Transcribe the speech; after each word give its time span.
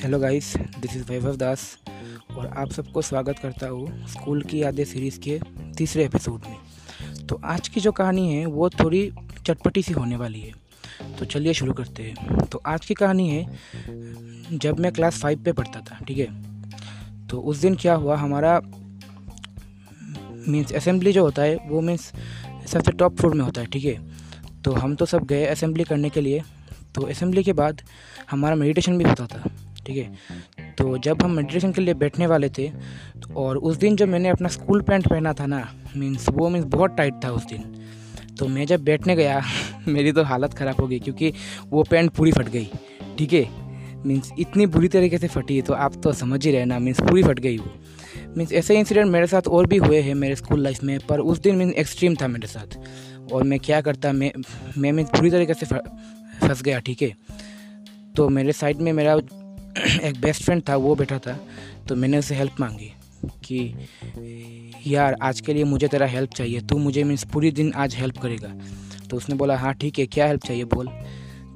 Hello 0.00 0.18
guys 0.18 0.56
this 0.56 0.96
is 0.96 1.04
Vaibhav 1.04 1.36
Das 1.36 1.78
और 2.36 2.46
आप 2.46 2.70
सबको 2.70 3.02
स्वागत 3.02 3.38
करता 3.38 3.68
हूँ 3.68 4.06
स्कूल 4.06 4.42
की 4.42 4.62
यादें 4.62 4.84
सीरीज़ 4.84 5.20
के 5.20 5.40
तीसरे 5.76 6.04
एपिसोड 6.04 6.42
में। 6.48 6.56
तो 7.26 7.40
आज 7.44 7.68
की 7.68 7.80
जो 7.80 7.92
कहानी 7.92 8.34
है, 8.34 8.46
वो 8.46 8.70
थोड़ी 8.70 9.12
चटपटी 9.46 9.82
सी 9.82 9.92
होने 9.92 10.16
वाली 10.16 10.40
है। 10.40 10.52
तो 11.18 11.24
चलिए 11.24 11.54
शुरू 11.54 11.72
करते 11.72 12.02
हैं। 12.02 12.44
तो 12.44 12.62
आज 12.66 12.86
की 12.86 12.94
कहानी 12.94 13.28
है, 13.28 13.58
जब 14.52 14.80
मैं 14.80 14.92
क्लास 14.92 15.20
फाइव 15.20 15.42
पे 15.42 15.52
पढ़ता 15.52 15.80
था, 15.80 16.04
ठीक 16.04 16.18
है? 16.18 16.42
तो 17.26 17.40
उस 17.40 17.56
दिन 17.56 17.74
क्या 17.74 17.94
हुआ, 17.94 18.16
हमारा 18.16 18.60
मीन्स 20.48 20.72
असेंबली 20.72 21.12
जो 21.12 21.24
होता 21.24 21.42
है, 21.42 21.56
वो 21.66 21.80
मीन्स 21.80 22.12
सबसे 22.66 22.92
टॉप 22.92 23.16
फ्लोर 23.16 23.34
में 23.34 23.44
होता 23.44 23.60
है, 23.60 23.66
ठीक 23.66 23.84
है? 23.84 24.10
तो 24.64 24.72
हम 24.72 24.94
तो 24.94 25.06
सब 25.06 25.24
गए 25.24 25.46
असेंबली 25.46 25.84
करने 25.84 26.10
के 26.10 26.20
लिए। 26.20 26.42
तो 26.94 27.02
असेंबली 27.02 27.42
के 27.42 27.52
बाद 27.52 27.82
हमारा 28.30 28.54
मेडिटेशन 28.54 28.98
भी 28.98 29.04
होता 29.04 29.26
था। 29.26 29.50
ठीक 29.86 29.96
है? 29.96 30.74
तो 30.78 30.96
जब 30.98 31.22
हम 31.22 31.30
मेडिटेशन 31.30 31.72
के 31.72 31.82
लिए 31.82 31.94
बैठने 31.94 32.26
वाले 32.26 32.48
थे 32.48 32.68
तो 33.20 33.34
और 33.36 33.56
उस 33.58 33.76
दिन 33.76 33.96
जब 33.96 34.08
मैंने 34.08 34.28
अपना 34.28 34.48
स्कूल 34.48 34.82
पैंट 34.82 35.08
पहना 35.08 35.32
था 35.32 35.46
ना 35.46 35.66
मीन्स 35.96 36.28
वो 36.28 36.48
मीन्स 36.48 36.66
बहुत 36.66 36.96
टाइट 36.96 37.14
था 37.24 37.30
उस 37.30 37.46
दिन। 37.46 37.62
तो 38.38 38.48
मैं 38.48 38.66
जब 38.66 38.84
बैठने 38.84 39.16
गया, 39.16 39.42
मेरी 39.88 40.12
तो 40.12 40.22
हालत 40.22 40.54
ख़राब 40.54 40.80
हो 40.80 40.86
गई 40.88 40.98
क्योंकि 40.98 41.32
वो 41.68 41.82
पैंट 41.82 42.10
पूरी 42.10 42.32
फट 42.32 42.48
गई, 42.48 42.70
ठीक 43.18 43.32
है? 43.32 43.48
मीन्स 44.06 44.30
इतनी 44.38 44.66
बुरी 44.66 44.88
तरीके 44.88 45.18
से 45.18 45.28
फटी 45.28 45.56
है 45.56 45.62
तो 45.62 45.74
आप 45.74 46.00
तो 46.02 46.12
समझ 46.12 46.44
ही 46.46 46.52
रहे 46.52 46.64
ना 46.64 46.78
मीन्स 46.78 47.00
पूरी 47.00 47.22
फट 47.22 47.38
गई 47.38 47.58
वो। 47.58 47.72
मीन्स 48.36 48.52
ऐसे 48.52 48.78
इंसिडेंट 48.78 49.06
मेरे 49.06 49.26
साथ 49.26 49.48
और 49.48 49.66
भी 49.66 49.76
हुए 49.76 50.00
हैं 50.00 50.14
मेरे 50.14 50.36
स्कूल 50.36 50.62
लाइफ 50.62 50.82
में, 50.82 50.98
पर 51.08 51.20
उस 51.20 51.40
दिन 51.40 51.56
मीन्स 51.56 51.74
एक्सट्रीम 51.74 52.14
था 52.14 52.28
मेरे 52.28 52.46
साथ। 52.46 52.78
और 53.32 53.42
मैं 53.42 53.58
क्या 53.60 53.80
करता, 53.80 54.12
मैं 54.12 54.32
मैं 54.78 54.92
मीन्स 54.92 55.10
पूरी 55.10 55.30
तरीके 55.30 55.54
से 55.54 55.66
फंस 55.66 56.62
गया, 56.62 56.78
ठीक 56.78 57.02
है? 57.02 57.12
तो 58.16 58.28
मेरे 58.28 58.52
साइड 58.52 58.76
में 58.76 58.92
मेरा 58.92 59.16
एक 59.78 60.20
बेस्ट 60.20 60.42
फ्रेंड 60.42 60.62
था, 60.68 60.76
वो 60.76 60.94
बैठा 60.94 61.18
था 61.18 61.46
तो 61.88 61.96
मैंने 61.96 62.18
उसे 62.18 62.34
हेल्प 62.34 62.52
मांगी 62.60 62.92
कि, 63.24 63.74
यार, 64.86 65.16
आज 65.22 65.40
के 65.40 65.54
लिए 65.54 65.64
मुझे 65.64 65.88
तेरा 65.88 66.06
हेल्प 66.06 66.30
चाहिए, 66.34 66.60
तू 66.60 66.78
मुझे 66.78 67.04
मीन्स 67.04 67.24
पूरी 67.24 67.50
दिन 67.50 67.72
आज 67.76 67.96
हेल्प 67.96 68.18
करेगा। 68.18 68.54
तो 69.10 69.16
उसने 69.16 69.34
बोला 69.34 69.56
हाँ 69.56 69.74
ठीक 69.74 69.98
है, 69.98 70.06
क्या 70.06 70.26
हेल्प 70.26 70.46
चाहिए 70.46 70.64
बोल? 70.64 70.88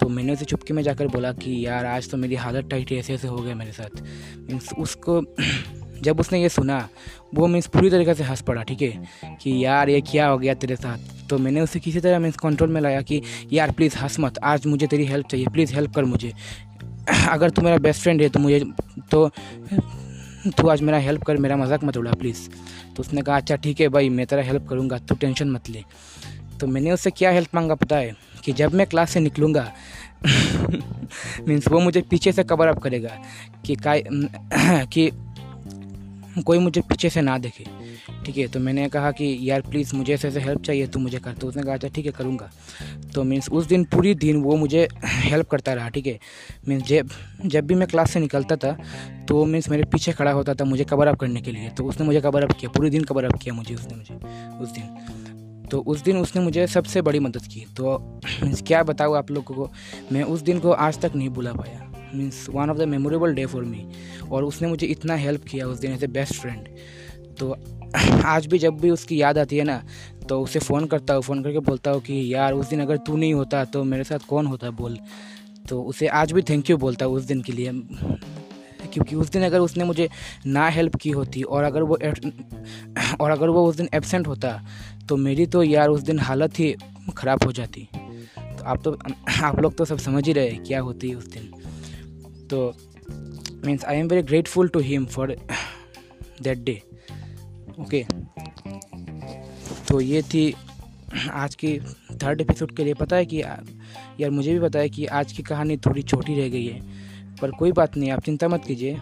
तो 0.00 0.08
मैंने 0.08 0.32
उसे 0.32 0.44
चुपके 0.44 0.74
में 0.74 0.82
जाकर 0.82 1.06
बोला 1.06 1.32
कि, 1.32 1.66
यार, 1.66 1.86
आज 1.86 2.10
तो 2.10 2.16
मेरी 2.16 2.34
हालत 2.34 2.68
टाइट 2.70 2.92
ऐसे 2.92 3.14
ऐसे 3.14 3.28
हो 3.28 3.36
गए 3.36 3.54
मेरे 3.54 3.72
साथ। 3.72 4.02
मीन्स 4.36 4.72
उसको, 4.78 5.24
जब 6.02 6.20
उसने 6.20 6.42
ये 6.42 6.48
सुना, 6.48 6.88
वो 7.34 7.46
मीन्स 7.46 7.66
पूरी 7.66 7.90
तरीके 7.90 8.14
से 8.14 8.24
हंस 8.24 8.40
पड़ा, 8.40 8.62
ठीक 8.62 8.82
है? 8.82 9.04
कि, 9.24 9.64
यार, 9.64 9.88
ये 9.88 10.00
क्या 10.00 10.28
हो 10.28 10.38
गया 10.38 10.54
तेरे 10.54 10.76
साथ? 10.76 11.28
तो 11.28 11.38
मैंने 11.38 11.60
उसे 11.60 11.80
किसी 11.80 12.00
तरह 12.00 12.18
मीन्स 12.18 12.36
कंट्रोल 12.36 12.70
में 12.70 12.80
लाया 12.80 13.00
कि, 13.00 13.22
यार 13.52 13.70
प्लीज़ 13.70 13.96
हंस 13.96 14.20
मत, 14.20 14.38
आज 14.38 14.66
मुझे 14.66 14.86
तेरी 14.86 15.04
हेल्प 15.04 15.26
चाहिए 15.28 15.46
प्लीज़ 15.46 15.74
हेल्प 15.74 15.94
कर 15.94 16.04
मुझे। 16.04 16.32
अगर 17.08 17.50
तू 17.50 17.62
मेरा 17.62 17.78
बेस्ट 17.78 18.02
फ्रेंड 18.02 18.22
है 18.22 18.28
तो 18.28 18.40
मुझे 18.40 18.60
तो 19.10 19.30
तू 20.58 20.68
आज 20.68 20.80
मेरा 20.82 20.98
हेल्प 20.98 21.22
कर, 21.22 21.36
मेरा 21.36 21.56
मज़ाक 21.56 21.84
मत 21.84 21.96
उड़ा 21.96 22.12
प्लीज़ 22.12 22.48
तो 22.96 23.00
उसने 23.00 23.22
कहा 23.22 23.36
अच्छा 23.36 23.56
ठीक 23.56 23.80
है 23.80 23.88
भाई, 23.88 24.08
मैं 24.08 24.26
तेरा 24.26 24.42
हेल्प 24.42 24.66
करूँगा, 24.68 24.98
तू 24.98 25.14
टेंशन 25.14 25.50
मत 25.50 25.68
ले. 25.70 25.84
तो 26.60 26.66
मैंने 26.66 26.92
उससे 26.92 27.10
क्या 27.10 27.30
हेल्प 27.30 27.54
मांगा 27.54 27.74
पता 27.74 27.96
है? 27.96 28.14
कि 28.44 28.52
जब 28.52 28.74
मैं 28.74 28.86
क्लास 28.86 29.10
से 29.10 29.20
निकलूँगा 29.20 29.72
मीन्स 31.48 31.68
वो 31.72 31.80
मुझे 31.80 32.00
पीछे 32.00 32.32
से 32.32 32.44
कवर 32.44 32.66
अप 32.66 32.78
करेगा 32.78 33.10
कि 33.66 33.76
का 33.86 33.94
कि 34.84 35.10
कोई 36.42 36.58
मुझे 36.58 36.80
पीछे 36.80 37.10
से 37.10 37.20
ना 37.20 37.36
देखे। 37.38 37.64
ठीक 38.24 38.36
है 38.38 38.46
तो 38.48 38.60
मैंने 38.60 38.88
कहा 38.88 39.10
कि, 39.10 39.38
यार 39.42 39.60
प्लीज़ 39.60 39.94
मुझे 39.96 40.12
ऐसे 40.14 40.28
ऐसे 40.28 40.40
हेल्प 40.40 40.62
चाहिए 40.62 40.86
तो 40.86 40.98
मुझे 40.98 41.18
कर। 41.18 41.32
तो 41.32 41.48
उसने 41.48 41.62
कहा 41.62 41.74
अच्छा 41.74 41.88
ठीक 41.88 42.06
है, 42.06 42.12
करूँगा। 42.12 42.50
तो 43.14 43.24
मीन्स 43.24 43.48
उस 43.50 43.66
दिन 43.66 43.84
पूरी 43.84 44.14
दिन 44.14 44.42
वो 44.42 44.56
मुझे 44.56 44.86
हेल्प 45.04 45.48
करता 45.48 45.72
रहा, 45.72 45.88
ठीक 45.88 46.06
है। 46.06 46.18
मीन्स 46.68 46.82
जब 46.84 47.08
जब 47.46 47.66
भी 47.66 47.74
मैं 47.74 47.88
क्लास 47.88 48.10
से 48.10 48.20
निकलता 48.20 48.56
था 48.56 48.76
तो 49.28 49.44
मीन्स 49.44 49.68
मेरे 49.68 49.84
पीछे 49.84 50.12
खड़ा 50.12 50.32
होता 50.32 50.54
था 50.54 50.64
मुझे 50.64 50.84
कवर 50.84 51.06
अप 51.06 51.18
करने 51.20 51.40
के 51.40 51.52
लिए। 51.52 51.68
तो 51.68 51.84
उसने 51.84 52.06
मुझे 52.06 52.20
कवर 52.20 52.44
अप 52.44 52.52
किया, 52.52 52.70
पूरे 52.70 52.90
दिन 52.90 53.04
कवर 53.04 53.24
अप 53.24 53.38
किया 53.42 53.54
मुझे 53.54 53.74
उसने 53.74 53.96
मुझे, 53.96 54.14
उस 54.58 54.70
दिन। 54.70 55.66
तो 55.70 55.80
उस 55.80 56.02
दिन 56.02 56.16
उसने 56.16 56.42
मुझे 56.42 56.66
सबसे 56.66 57.02
बड़ी 57.02 57.18
मदद 57.18 57.46
की। 57.46 57.64
तो 57.76 58.20
क्या 58.66 58.82
बताऊँ 58.82 59.16
आप 59.16 59.30
लोगों 59.30 59.54
को, 59.54 59.70
मैं 60.12 60.22
उस 60.22 60.40
दिन 60.40 60.58
को 60.60 60.70
आज 60.70 60.98
तक 61.00 61.12
नहीं 61.16 61.28
भूला 61.28 61.52
पाया। 61.52 61.92
Means 62.14 62.46
one 62.50 62.70
of 62.70 62.78
the 62.78 62.82
memorable 62.82 63.34
day 63.34 63.46
for 63.46 63.64
me 63.64 63.86
और 64.30 64.44
उसने 64.44 64.68
मुझे 64.68 64.86
इतना 64.86 65.14
हेल्प 65.14 65.44
किया 65.44 65.66
उस 65.66 65.78
दिन 65.78 65.92
एज 65.92 66.04
ए 66.04 66.06
बेस्ट 66.06 66.34
फ्रेंड 66.34 66.68
तो 67.38 67.56
आज 68.24 68.46
भी 68.46 68.58
जब 68.58 68.80
भी 68.80 68.90
उसकी 68.90 69.22
याद 69.22 69.38
आती 69.38 69.56
है 69.56 69.64
ना 69.64 69.82
तो 70.28 70.40
उसे 70.42 70.58
फ़ोन 70.58 70.86
करता 70.86 71.14
हूँ 71.14 71.22
फ़ोन 71.22 71.42
करके 71.42 71.58
बोलता 71.58 71.90
हूँ 71.90 72.00
कि, 72.00 72.34
यार, 72.34 72.52
उस 72.52 72.68
दिन 72.68 72.80
अगर 72.80 72.96
तू 72.96 73.16
नहीं 73.16 73.34
होता 73.34 73.64
तो 73.64 73.84
मेरे 73.84 74.04
साथ 74.04 74.18
कौन 74.18 74.46
होता, 74.46 74.70
बोल। 74.70 74.98
तो 75.68 75.82
उसे 75.82 76.06
आज 76.06 76.32
भी 76.32 76.42
थैंक 76.42 76.70
यू 76.70 76.76
बोलता 76.76 77.06
हूँ 77.06 77.14
उस 77.16 77.24
दिन 77.24 77.42
के 77.42 77.52
लिए। 77.52 77.70
क्योंकि 78.92 79.16
उस 79.16 79.30
दिन 79.30 79.42
अगर 79.42 79.58
उसने 79.58 79.84
मुझे 79.84 80.08
ना 80.46 80.68
हेल्प 80.68 80.96
की 80.96 81.10
होती 81.10 81.42
और 81.42 81.64
अगर 81.64 81.82
वो 81.82 81.98
और 83.20 83.30
अगर 83.30 83.48
वो 83.48 83.66
उस 83.66 83.76
दिन 83.76 83.88
एबसेंट 83.94 84.26
होता 84.26 84.60
तो 85.08 85.16
मेरी 85.16 85.46
तो 85.46 85.62
यार 85.62 85.88
उस 85.88 86.00
दिन 86.00 86.18
हालत 86.18 86.58
ही 86.58 86.74
ख़राब 87.16 87.44
हो 87.44 87.52
जाती। 87.52 87.88
तो 88.38 88.64
आप 88.64 88.82
तो 88.84 88.98
आप 89.42 89.60
लोग 89.60 89.76
तो 89.76 89.84
सब 89.84 89.98
समझ 89.98 90.26
ही 90.26 90.32
रहे 90.32 90.50
क्या 90.50 90.80
होती 90.80 91.08
है 91.08 91.14
उस 91.14 91.26
दिन। 91.26 91.55
तो 92.50 92.74
means 93.64 93.84
I 93.84 93.96
am 93.96 94.08
very 94.08 94.22
grateful 94.22 94.68
to 94.68 94.80
him 94.80 95.06
for 95.06 95.36
that 96.42 96.58
day 96.58 96.80
okay 97.80 98.04
तो 99.88 100.00
ये 100.00 100.22
थी 100.22 100.54
आज 101.32 101.54
की 101.54 101.78
थर्ड 102.22 102.40
एपिसोड 102.40 102.74
के 102.76 102.84
लिए। 102.84 102.94
पता 102.94 103.16
है 103.16 103.26
कि, 103.26 103.40
यार 104.20 104.30
मुझे 104.30 104.52
भी 104.52 104.60
पता 104.60 104.78
है 104.78 104.88
कि 104.88 105.06
आज 105.06 105.32
की 105.32 105.42
कहानी 105.42 105.76
थोड़ी 105.76 106.02
छोटी 106.02 106.34
रह 106.34 106.48
गई 106.48 106.66
है, 106.66 106.80
पर 107.36 107.50
कोई 107.50 107.72
बात 107.72 107.96
नहीं, 107.96 108.10
आप 108.10 108.22
चिंता 108.22 108.48
मत 108.48 108.64
कीजिए। 108.66 108.92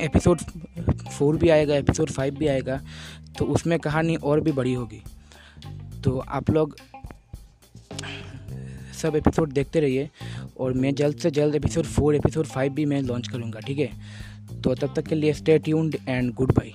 एपिसोड 0.00 0.40
फोर 1.10 1.36
भी 1.36 1.48
आएगा 1.48 1.76
एपिसोड 1.76 2.10
फाइव 2.10 2.34
भी 2.34 2.46
आएगा 2.46 2.80
तो 3.38 3.44
उसमें 3.44 3.78
कहानी 3.78 4.16
और 4.16 4.40
भी 4.40 4.52
बड़ी 4.52 4.74
होगी। 4.74 5.02
तो 6.04 6.18
आप 6.18 6.50
लोग 6.50 6.76
सब 8.92 9.16
एपिसोड 9.16 9.52
देखते 9.52 9.80
रहिए। 9.80 10.08
और 10.62 10.72
मैं 10.72 10.94
जल्द 10.94 11.16
से 11.16 11.30
जल्द 11.30 11.54
एपिसोड 11.54 11.84
फोर 11.84 12.14
एपिसोड 12.14 12.46
फाइव 12.46 12.72
भी 12.72 12.84
मैं 12.86 13.02
लॉन्च 13.02 13.28
करूँगा, 13.28 13.60
ठीक 13.60 13.78
है? 13.78 13.90
तो 14.62 14.74
तब 14.74 14.94
तक 14.96 15.06
के 15.06 15.14
लिए 15.14 15.32
stay 15.32 15.58
tuned 15.58 15.96
and 16.08 16.34
good 16.34 16.52
bye 16.52 16.72